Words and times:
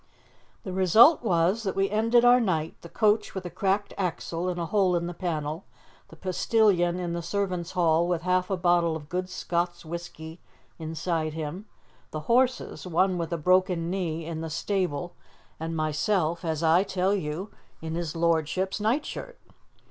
The 0.63 0.73
result 0.73 1.21
was 1.21 1.61
that 1.61 1.75
we 1.75 1.87
ended 1.91 2.25
our 2.25 2.39
night, 2.39 2.73
the 2.81 2.89
coach 2.89 3.35
with 3.35 3.45
a 3.45 3.51
cracked 3.51 3.93
axle 3.99 4.49
and 4.49 4.59
a 4.59 4.65
hole 4.65 4.95
in 4.95 5.05
the 5.05 5.13
panel, 5.13 5.63
the 6.07 6.15
postilion 6.15 6.99
in 6.99 7.13
the 7.13 7.21
servants' 7.21 7.73
hall 7.73 8.07
with 8.07 8.23
half 8.23 8.49
a 8.49 8.57
bottle 8.57 8.95
of 8.95 9.09
good 9.09 9.29
Scots 9.29 9.85
whisky 9.85 10.39
inside 10.79 11.33
him, 11.33 11.67
the 12.09 12.21
horses 12.21 12.87
one 12.87 13.19
with 13.19 13.31
a 13.31 13.37
broken 13.37 13.91
knee 13.91 14.25
in 14.25 14.41
the 14.41 14.49
stable, 14.49 15.13
and 15.59 15.75
myself, 15.75 16.43
as 16.43 16.63
I 16.63 16.81
tell 16.81 17.13
you, 17.13 17.51
in 17.79 17.93
his 17.93 18.15
lordship's 18.15 18.81
nightshirt. 18.81 19.37